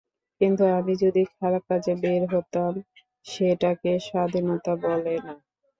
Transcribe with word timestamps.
কিন্তু 0.41 0.63
আমি 0.77 0.93
যদি 1.03 1.21
খারাপ 1.33 1.63
কাজে 1.69 1.93
বের 2.03 2.21
হতাম, 2.33 2.73
সেটাকে 3.25 3.91
স্বাধীনতা 4.07 4.73
বলে 4.83 5.15
না। 5.19 5.33